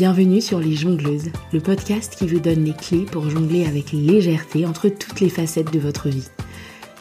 [0.00, 4.64] Bienvenue sur Les Jongleuses, le podcast qui vous donne les clés pour jongler avec légèreté
[4.64, 6.30] entre toutes les facettes de votre vie.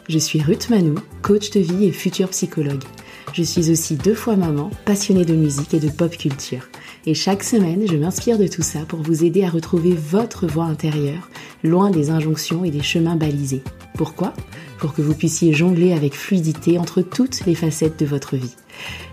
[0.09, 2.83] Je suis Ruth Manou, coach de vie et future psychologue.
[3.31, 6.67] Je suis aussi deux fois maman, passionnée de musique et de pop culture.
[7.05, 10.65] Et chaque semaine, je m'inspire de tout ça pour vous aider à retrouver votre voix
[10.65, 11.29] intérieure,
[11.63, 13.63] loin des injonctions et des chemins balisés.
[13.95, 14.33] Pourquoi?
[14.77, 18.57] Pour que vous puissiez jongler avec fluidité entre toutes les facettes de votre vie.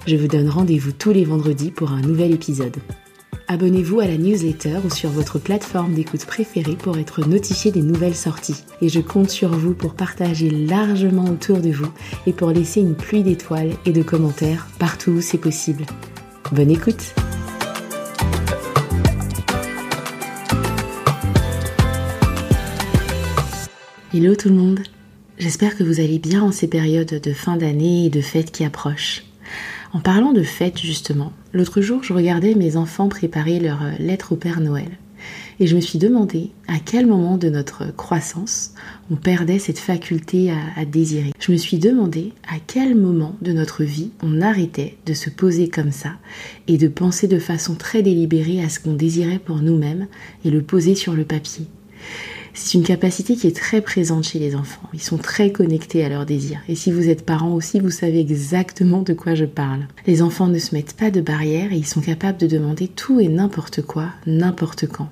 [0.09, 2.79] Je vous donne rendez-vous tous les vendredis pour un nouvel épisode.
[3.49, 8.17] Abonnez-vous à la newsletter ou sur votre plateforme d'écoute préférée pour être notifié des nouvelles
[8.17, 8.65] sorties.
[8.83, 11.89] Et je compte sur vous pour partager largement autour de vous
[12.27, 15.87] et pour laisser une pluie d'étoiles et de commentaires partout où c'est possible.
[16.51, 17.15] Bonne écoute
[24.13, 24.81] Hello tout le monde
[25.39, 28.65] J'espère que vous allez bien en ces périodes de fin d'année et de fêtes qui
[28.65, 29.23] approchent.
[29.97, 34.33] En parlant de fêtes justement, l'autre jour je regardais mes enfants préparer leur euh, lettre
[34.33, 34.91] au Père Noël
[35.59, 38.75] et je me suis demandé à quel moment de notre croissance
[39.11, 41.33] on perdait cette faculté à, désirer.
[41.41, 45.71] Je me suis demandé à quel moment de notre vie on arrêtait de se poser
[45.71, 46.11] comme ça
[46.69, 50.09] et de penser de façon très délibérée à ce qu'on désirait pour nous-mêmes
[50.45, 51.69] et le poser sur le papier.
[52.59, 54.89] C'est une capacité qui est très présente chez les enfants.
[54.95, 56.61] Ils sont très connectés à leurs désirs.
[56.71, 59.87] Et si vous êtes parent aussi, vous savez exactement de quoi je parle.
[60.07, 63.21] Les enfants ne se mettent pas de barrières et ils sont capables de demander tout
[63.21, 65.11] et n'importe quoi, n'importe quand,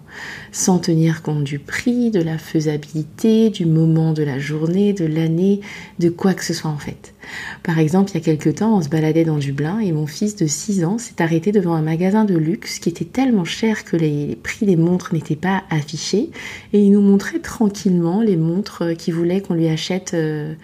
[0.52, 5.60] sans tenir compte du prix, de la faisabilité, du moment de la journée, de l'année,
[5.98, 7.13] de quoi que ce soit en fait.
[7.62, 10.36] Par exemple, il y a quelque temps, on se baladait dans Dublin et mon fils
[10.36, 13.96] de 6 ans s'est arrêté devant un magasin de luxe qui était tellement cher que
[13.96, 16.30] les prix des montres n'étaient pas affichés
[16.72, 20.54] et il nous montrait tranquillement les montres qu'il voulait qu'on lui achète euh,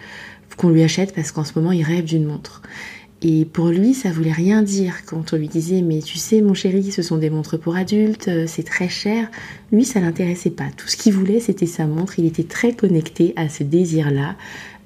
[0.56, 2.62] qu'on lui achète parce qu'en ce moment il rêve d'une montre.
[3.22, 6.54] Et pour lui, ça voulait rien dire quand on lui disait mais tu sais mon
[6.54, 9.30] chéri, ce sont des montres pour adultes, euh, c'est très cher.
[9.72, 10.68] Lui, ça l'intéressait pas.
[10.76, 12.18] Tout ce qu'il voulait, c'était sa montre.
[12.18, 14.36] Il était très connecté à ce désir-là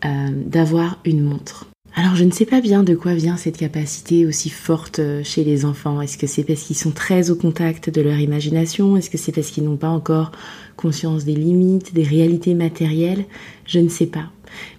[0.05, 1.67] euh, d'avoir une montre.
[1.97, 5.45] Alors je ne sais pas bien de quoi vient cette capacité aussi forte euh, chez
[5.45, 6.01] les enfants.
[6.01, 8.97] Est-ce que c'est parce qu'ils sont très au contact de leur imagination?
[8.97, 10.33] Est-ce que c'est parce qu'ils n'ont pas encore
[10.77, 13.25] conscience des limites, des réalités matérielles
[13.67, 14.31] Je ne sais pas.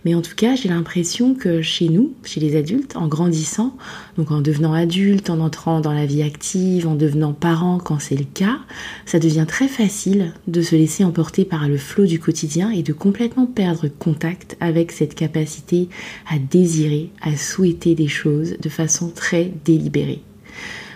[0.04, 3.76] Mais en tout cas, j'ai l'impression que chez nous, chez les adultes, en grandissant,
[4.18, 8.16] donc en devenant adulte, en entrant dans la vie active, en devenant parent quand c'est
[8.16, 8.60] le cas,
[9.06, 12.94] ça devient très facile de se laisser emporter par le flot du quotidien et de
[12.94, 15.90] complètement perdre contact avec cette capacité
[16.30, 20.22] à désirer, à souhaiter des choses de façon très délibérée.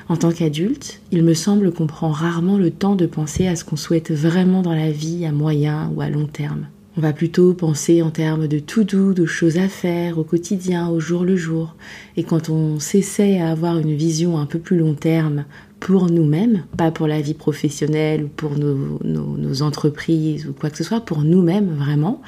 [0.09, 3.63] En tant qu'adulte, il me semble qu'on prend rarement le temps de penser à ce
[3.63, 6.65] qu'on souhaite vraiment dans la vie à moyen ou à long terme.
[6.99, 10.89] On va plutôt penser en termes de tout doux, de choses à faire au quotidien,
[10.89, 11.77] au jour le jour.
[12.17, 15.45] Et quand on s'essaie à avoir une vision un peu plus long terme
[15.79, 20.75] pour nous-mêmes, pas pour la vie professionnelle ou pour nos, nos, entreprises ou quoi que
[20.75, 22.21] ce soit, pour nous-mêmes vraiment,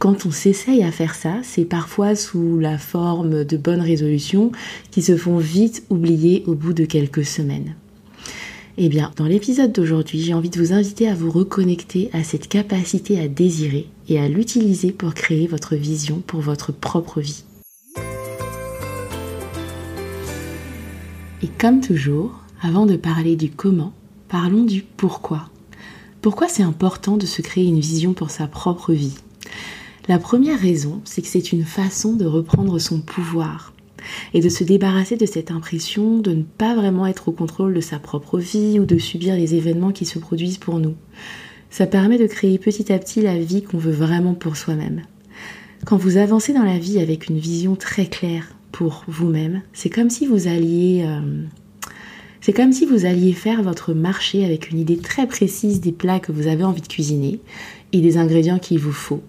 [0.00, 4.50] quand on s'essaye à faire ça, c'est parfois sous la forme de bonnes résolutions
[4.90, 7.76] qui se font vite oublier au bout de quelques semaines.
[8.78, 12.46] Eh bien, dans l'épisode d'aujourd'hui, j'ai envie de vous inviter à vous reconnecter à cette
[12.46, 17.44] capacité à désirer et à l'utiliser pour créer votre vision pour votre propre vie.
[21.42, 23.94] Et comme toujours, avant de parler du comment,
[24.28, 25.48] parlons du pourquoi.
[26.20, 29.16] Pourquoi c'est important de se créer une vision pour sa propre vie?
[30.06, 33.72] La première raison, c'est que c'est une façon de reprendre son pouvoir,
[34.34, 37.80] et de se débarrasser de cette impression de ne pas vraiment être au contrôle de
[37.80, 40.94] sa propre vie ou de subir les événements qui se produisent pour nous.
[41.70, 45.02] Ça permet de créer petit à petit la vie qu'on veut vraiment pour soi-même.
[45.84, 50.10] Quand vous avancez dans la vie avec une vision très claire pour vous-même, c'est comme
[50.10, 51.44] si vous alliez euh,
[53.34, 56.88] faire votre marché avec une idée très précise des plats que vous avez envie de
[56.88, 57.40] cuisiner
[57.92, 59.22] et des ingrédients qu'il vous faut.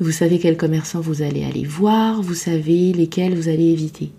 [0.00, 4.10] Vous savez quels commerçants vous allez aller voir, vous savez lesquels vous allez éviter.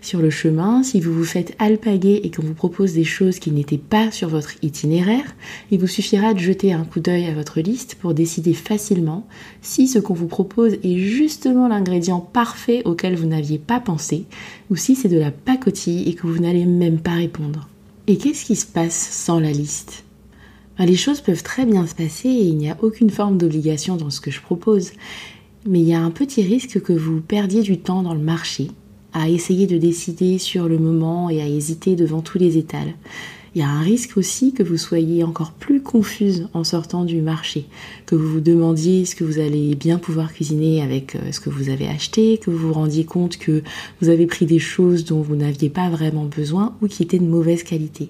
[0.00, 3.50] Sur le chemin, si vous vous faites alpaguer et qu'on vous propose des choses qui
[3.50, 5.34] n'étaient pas sur votre itinéraire,
[5.70, 9.26] il vous suffira de jeter un coup d'œil à votre liste pour décider facilement
[9.60, 14.24] si ce qu'on vous propose est justement l'ingrédient parfait auquel vous n'aviez pas pensé,
[14.70, 17.68] ou si c'est de la pacotille et que vous n'allez même pas répondre.
[18.06, 20.04] Et qu'est-ce qui se passe sans la liste?
[20.82, 23.96] Ben, Les choses peuvent très bien se passer et il n'y a aucune forme d'obligation
[23.96, 24.92] dans ce que je propose.
[25.66, 28.68] Mais il y a un petit risque que vous perdiez du temps dans le marché,
[29.12, 32.94] à essayer de décider sur le moment et à hésiter devant tous les étals.
[33.54, 37.20] Il y a un risque aussi que vous soyez encore plus confuse en sortant du
[37.20, 37.66] marché,
[38.06, 41.50] que vous vous demandiez ce que vous allez bien pouvoir cuisiner avec euh, ce que
[41.50, 43.62] vous avez acheté, que vous vous rendiez compte que
[44.00, 47.26] vous avez pris des choses dont vous n'aviez pas vraiment besoin ou qui étaient de
[47.26, 48.08] mauvaise qualité.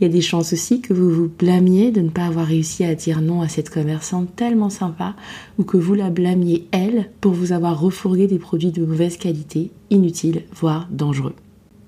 [0.00, 2.82] Il y a des chances aussi que vous vous blâmiez de ne pas avoir réussi
[2.82, 5.14] à dire non à cette commerçante tellement sympa
[5.58, 9.70] ou que vous la blâmiez elle pour vous avoir refourgué des produits de mauvaise qualité,
[9.90, 11.34] inutiles, voire dangereux.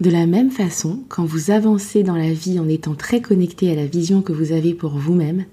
[0.00, 3.76] De la même façon, quand vous avancez dans la vie en étant très connecté à
[3.76, 5.44] la vision que vous avez pour vous-même,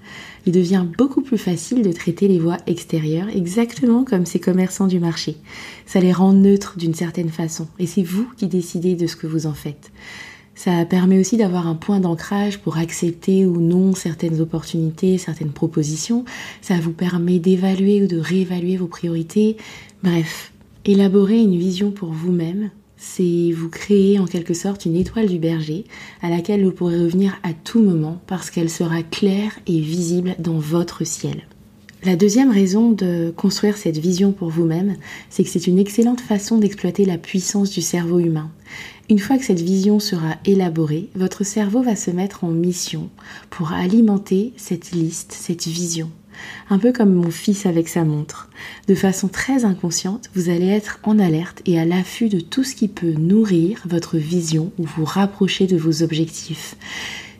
[0.48, 5.00] il devient beaucoup plus facile de traiter les voies extérieures exactement comme ces commerçants du
[5.00, 5.38] marché.
[5.86, 9.28] Ça les rend neutres d'une certaine façon et c'est vous qui décidez de ce que
[9.28, 9.92] vous en faites.
[10.56, 16.26] Ça permet aussi d'avoir un point d'ancrage pour accepter ou non certaines opportunités, certaines propositions.
[16.62, 19.58] Ça vous permet d'évaluer ou de réévaluer vos priorités.
[20.04, 20.52] Bref,
[20.84, 22.72] élaborer une vision pour vous-même
[23.02, 25.86] c'est vous créer en quelque sorte une étoile du berger
[26.22, 30.60] à laquelle vous pourrez revenir à tout moment parce qu'elle sera claire et visible dans
[30.60, 31.48] votre ciel.
[32.04, 34.98] La deuxième raison de construire cette vision pour vous-même,
[35.32, 38.52] c'est que c'est une excellente façon d'exploiter la puissance du cerveau humain.
[39.10, 43.10] Une fois que cette vision sera élaborée, votre cerveau va se mettre en mission
[43.50, 46.12] pour alimenter cette liste, cette vision
[46.70, 48.50] un peu comme mon fils avec sa montre.
[48.88, 52.76] De façon très inconsciente, vous allez être en alerte et à l'affût de tout ce
[52.76, 56.76] qui peut nourrir votre vision ou vous rapprocher de vos objectifs.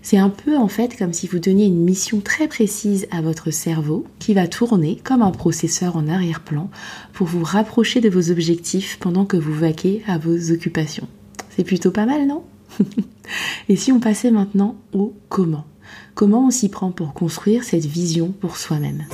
[0.02, 3.52] C'est un peu en fait comme si vous donniez une mission très précise à votre
[3.52, 6.70] cerveau qui va tourner comme un processeur en arrière-plan
[7.14, 11.08] pour vous rapprocher de vos objectifs pendant que vous vaquez à vos occupations.
[11.50, 12.44] C'est plutôt pas mal, non?
[13.70, 15.66] Et si on passait maintenant au comment?
[16.14, 19.06] Comment on s'y prend pour construire cette vision pour soi-même?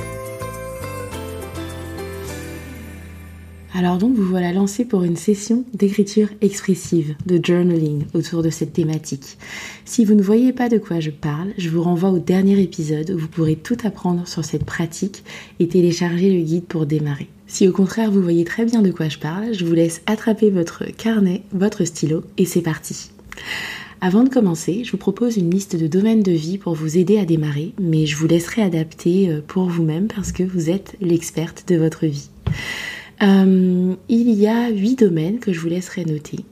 [3.75, 8.73] Alors donc vous voilà lancé pour une session d'écriture expressive, de journaling autour de cette
[8.73, 9.37] thématique.
[9.85, 13.11] Si vous ne voyez pas de quoi je parle, je vous renvoie au dernier épisode
[13.11, 15.23] où vous pourrez tout apprendre sur cette pratique
[15.59, 17.29] et télécharger le guide pour démarrer.
[17.45, 20.49] Si au contraire vous voyez très bien de quoi je parle, je vous laisse attraper
[20.49, 23.11] votre carnet, votre stylo et c'est parti.
[23.99, 27.17] Avant de commencer, je vous propose une liste de domaines de vie pour vous aider
[27.17, 31.67] à démarrer, mais je vous laisserai adapter euh, pour vous-même parce que vous êtes l'experte
[31.67, 32.29] de votre vie.
[33.23, 36.45] Euh, il y a huit domaines que je vous laisserai noter.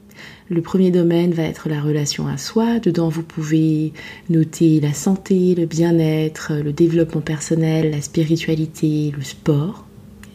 [0.48, 2.80] Le premier domaine va être la relation à soi.
[2.80, 3.92] Dedans, vous pouvez
[4.28, 9.86] noter la santé, le bien-être, le développement personnel, la spiritualité, le sport.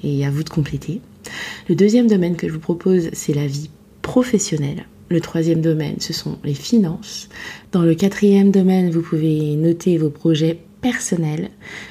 [0.04, 1.02] Et à vous de compléter.
[1.68, 3.69] Le deuxième domaine que je vous propose, c'est la vie
[4.02, 4.86] professionnelle.
[5.12, 7.28] Le troisième domaine, ce sont les finances.
[7.74, 11.50] Dans le quatrième domaine, vous pouvez noter vos projets personnels.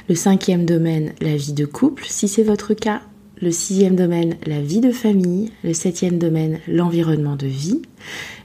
[0.09, 3.03] Le cinquième domaine, la vie de couple, si c'est votre cas.
[3.43, 5.53] Le sixième domaine, la vie de famille.
[5.65, 7.83] Le septième domaine, l'environnement de vie.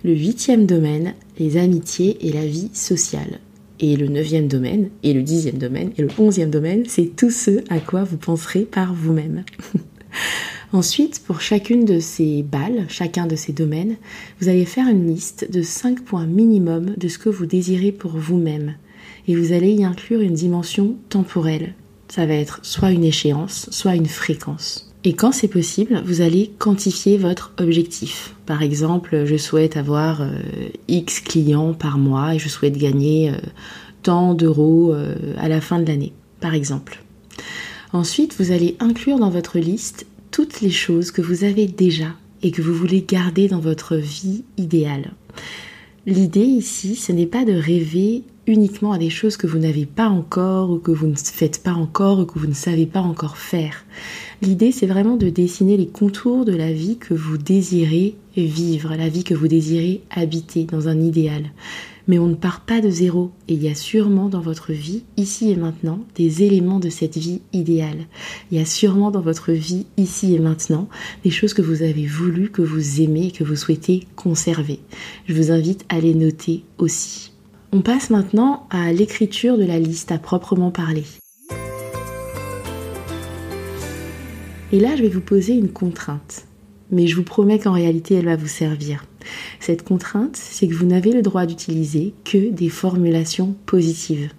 [0.03, 3.39] Le huitième domaine, les amitiés et la vie sociale.
[3.79, 7.63] Et le neuvième domaine, et le dixième domaine, et le onzième domaine, c'est tout ce
[7.69, 9.45] à quoi vous penserez par vous-même.
[10.75, 13.95] Ensuite, pour chacune de ces balles, chacun de ces domaines,
[14.41, 18.11] vous allez faire une liste de 5 points minimum de ce que vous désirez pour
[18.11, 18.75] vous-même.
[19.29, 21.75] Et vous allez y inclure une dimension temporelle.
[22.09, 24.91] Ça va être soit une échéance, soit une fréquence.
[25.05, 28.35] Et quand c'est possible, vous allez quantifier votre objectif.
[28.45, 30.33] Par exemple, je souhaite avoir euh,
[30.89, 33.37] X clients par mois et je souhaite gagner euh,
[34.03, 36.11] tant d'euros euh, à la fin de l'année,
[36.41, 37.01] par exemple.
[37.93, 42.07] Ensuite, vous allez inclure dans votre liste toutes les choses que vous avez déjà
[42.43, 45.13] et que vous voulez garder dans votre vie idéale.
[46.05, 50.09] L'idée ici, ce n'est pas de rêver uniquement à des choses que vous n'avez pas
[50.09, 53.37] encore ou que vous ne faites pas encore ou que vous ne savez pas encore
[53.37, 53.85] faire.
[54.41, 59.07] L'idée, c'est vraiment de dessiner les contours de la vie que vous désirez vivre, la
[59.07, 61.43] vie que vous désirez habiter dans un idéal
[62.07, 65.03] mais on ne part pas de zéro et il y a sûrement dans votre vie,
[65.17, 68.05] ici et maintenant, des éléments de cette vie idéale.
[68.51, 70.87] Il y a sûrement dans votre vie, ici et maintenant,
[71.23, 74.79] des choses que vous avez voulu, que vous aimez et que vous souhaitez conserver.
[75.27, 77.31] Je vous invite à les noter aussi.
[77.71, 81.03] On passe maintenant à l'écriture de la liste à proprement parler.
[84.71, 86.45] Et là, je vais vous poser une contrainte.
[86.91, 89.05] Mais je vous promets qu'en réalité, elle va vous servir.
[89.59, 94.31] Cette contrainte, c'est que vous n'avez le droit d'utiliser que des formulations positives.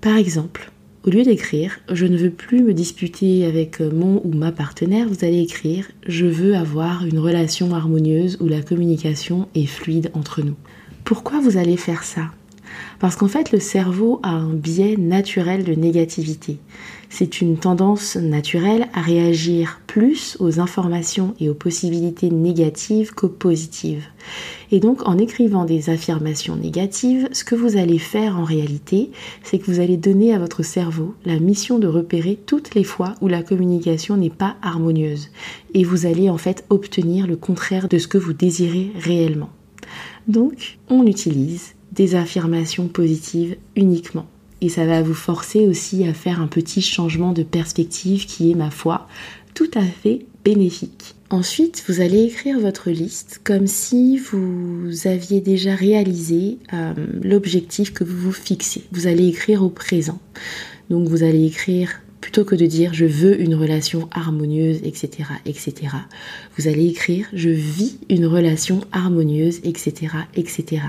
[0.00, 0.70] Par exemple,
[1.06, 5.24] au lieu d'écrire Je ne veux plus me disputer avec mon ou ma partenaire, vous
[5.24, 10.56] allez écrire Je veux avoir une relation harmonieuse où la communication est fluide entre nous.
[11.04, 12.32] Pourquoi vous allez faire ça?
[12.98, 16.58] Parce qu'en fait, le cerveau a un biais naturel de négativité.
[17.08, 24.04] C'est une tendance naturelle à réagir plus aux informations et aux possibilités négatives qu'aux positives.
[24.70, 29.10] Et donc, en écrivant des affirmations négatives, ce que vous allez faire en réalité,
[29.42, 33.14] c'est que vous allez donner à votre cerveau la mission de repérer toutes les fois
[33.20, 35.30] où la communication n'est pas harmonieuse.
[35.74, 39.50] Et vous allez en fait obtenir le contraire de ce que vous désirez réellement.
[40.28, 44.26] Donc, on utilise des affirmations positives uniquement.
[44.60, 48.54] Et ça va vous forcer aussi à faire un petit changement de perspective qui est,
[48.54, 49.06] ma foi,
[49.54, 51.14] tout à fait bénéfique.
[51.28, 58.04] Ensuite, vous allez écrire votre liste comme si vous aviez déjà réalisé euh, l'objectif que
[58.04, 58.84] vous vous fixez.
[58.92, 60.20] Vous allez écrire au présent.
[60.88, 65.74] Donc vous allez écrire plutôt que de dire je veux une relation harmonieuse, etc., etc.
[66.58, 70.82] Vous allez écrire je vis une relation harmonieuse, etc., etc.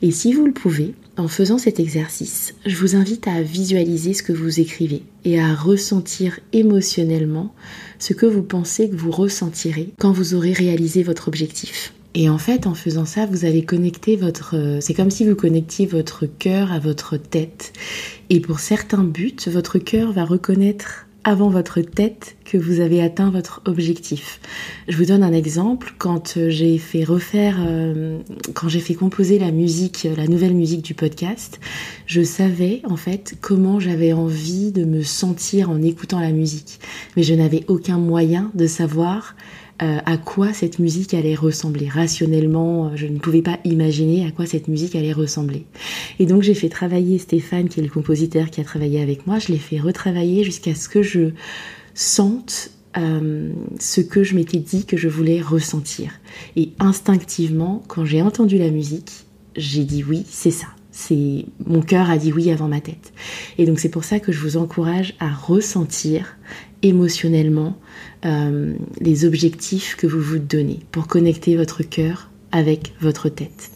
[0.00, 4.22] Et si vous le pouvez, en faisant cet exercice, je vous invite à visualiser ce
[4.22, 7.52] que vous écrivez et à ressentir émotionnellement
[7.98, 11.92] ce que vous pensez que vous ressentirez quand vous aurez réalisé votre objectif.
[12.14, 14.78] Et en fait, en faisant ça, vous allez connecter votre...
[14.80, 17.72] C'est comme si vous connectiez votre cœur à votre tête.
[18.30, 23.30] Et pour certains buts, votre cœur va reconnaître avant votre tête que vous avez atteint
[23.30, 24.40] votre objectif.
[24.88, 25.94] Je vous donne un exemple.
[25.98, 28.20] Quand euh, j'ai fait refaire, euh,
[28.54, 31.60] quand j'ai fait composer la musique, la nouvelle musique du podcast,
[32.06, 36.80] je savais en fait comment j'avais envie de me sentir en écoutant la musique.
[37.16, 39.34] Mais je n'avais aucun moyen de savoir
[39.80, 41.88] euh, à quoi cette musique allait ressembler.
[41.88, 45.66] Rationnellement, euh, je ne pouvais pas imaginer à quoi cette musique allait ressembler.
[46.18, 49.38] Et donc j'ai fait travailler Stéphane, qui est le compositeur qui a travaillé avec moi,
[49.38, 51.30] je l'ai fait retravailler jusqu'à ce que je
[51.94, 56.12] sente euh, ce que je m'étais dit que je voulais ressentir.
[56.56, 59.12] Et instinctivement, quand j'ai entendu la musique,
[59.56, 60.68] j'ai dit oui, c'est ça.
[61.00, 63.12] C'est mon cœur a dit oui avant ma tête.
[63.56, 66.36] Et donc c'est pour ça que je vous encourage à ressentir
[66.82, 67.78] émotionnellement
[68.24, 73.70] euh, les objectifs que vous vous donnez pour connecter votre cœur avec votre tête.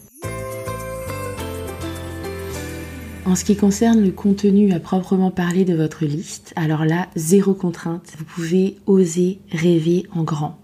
[3.25, 7.53] En ce qui concerne le contenu à proprement parler de votre liste, alors là, zéro
[7.53, 10.59] contrainte, vous pouvez oser rêver en grand.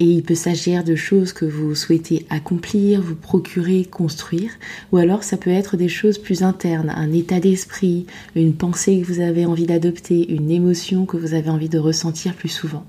[0.00, 4.50] Et il peut s'agir de choses que vous souhaitez accomplir, vous procurer, construire,
[4.92, 9.06] ou alors ça peut être des choses plus internes, un état d'esprit, une pensée que
[9.06, 12.86] vous avez envie d'adopter, une émotion que vous avez envie de ressentir plus souvent.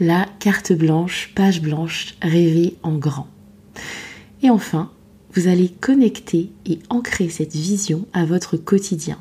[0.00, 3.28] La carte blanche, page blanche, rêver en grand.
[4.42, 4.90] Et enfin,
[5.34, 9.18] vous allez connecter et ancrer cette vision à votre quotidien.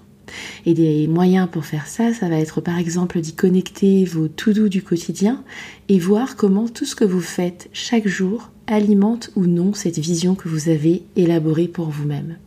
[0.65, 4.67] Et des moyens pour faire ça, ça va être par exemple d'y connecter vos to-do
[4.67, 5.44] du quotidien
[5.89, 10.36] et voir comment tout ce que vous faites chaque jour alimente ou non cette vision
[10.36, 12.38] que vous avez élaborée pour vous-même.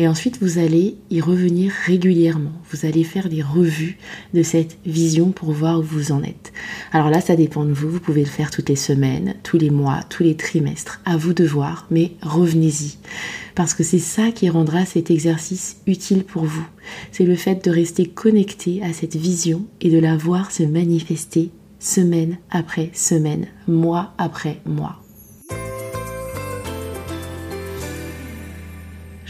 [0.00, 2.54] Et ensuite, vous allez y revenir régulièrement.
[2.70, 3.98] Vous allez faire des revues
[4.32, 6.54] de cette vision pour voir où vous en êtes.
[6.90, 7.90] Alors là, ça dépend de vous.
[7.90, 11.02] Vous pouvez le faire toutes les semaines, tous les mois, tous les trimestres.
[11.04, 12.96] À vous de voir, mais revenez-y.
[13.54, 16.66] Parce que c'est ça qui rendra cet exercice utile pour vous.
[17.12, 21.50] C'est le fait de rester connecté à cette vision et de la voir se manifester
[21.78, 25.02] semaine après semaine, mois après mois.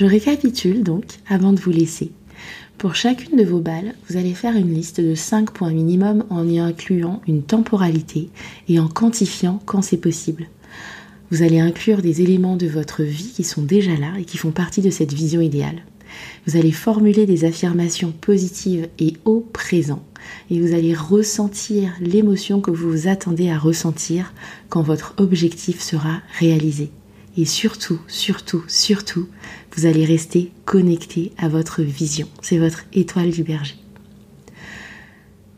[0.00, 2.10] Je récapitule donc avant de vous laisser.
[2.78, 6.48] Pour chacune de vos balles, vous allez faire une liste de 5 points minimum en
[6.48, 8.30] y incluant une temporalité
[8.70, 10.46] et en quantifiant quand c'est possible.
[11.30, 14.52] Vous allez inclure des éléments de votre vie qui sont déjà là et qui font
[14.52, 15.82] partie de cette vision idéale.
[16.46, 20.02] Vous allez formuler des affirmations positives et au présent
[20.50, 24.32] et vous allez ressentir l'émotion que vous vous attendez à ressentir
[24.70, 26.90] quand votre objectif sera réalisé.
[27.36, 29.28] Et surtout, surtout, surtout,
[29.76, 32.28] vous allez rester connecté à votre vision.
[32.42, 33.76] C'est votre étoile du berger.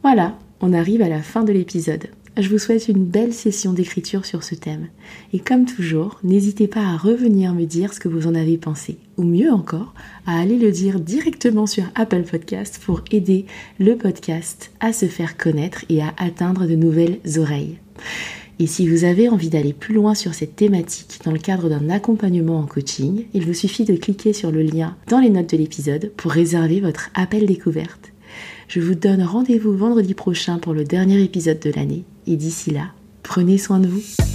[0.02, 2.09] Voilà, on arrive à la fin de l'épisode.
[2.38, 4.88] Je vous souhaite une belle session d'écriture sur ce thème.
[5.35, 8.97] Et comme toujours, n'hésitez pas à revenir me dire ce que vous en avez pensé.
[9.19, 9.93] Ou mieux encore,
[10.26, 13.45] à aller le dire directement sur Apple Podcast pour aider
[13.79, 17.79] le podcast à se faire connaître et à atteindre de nouvelles oreilles.
[18.62, 21.90] Et si vous avez envie d'aller plus loin sur cette thématique dans le cadre d'un
[21.90, 25.57] accompagnement en coaching, il vous suffit de cliquer sur le lien dans les notes de
[25.57, 28.12] l'épisode pour réserver votre appel découverte.
[28.69, 32.92] Je vous donne rendez-vous vendredi prochain pour le dernier épisode de l'année et d'ici là,
[33.25, 34.31] prenez soin de vous.